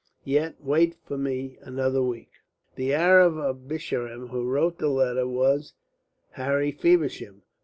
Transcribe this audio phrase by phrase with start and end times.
[0.25, 2.31] Yet wait for me another week."
[2.73, 5.73] The Arab of the Bisharin who wrote the letter was
[6.31, 7.43] Harry Feversham.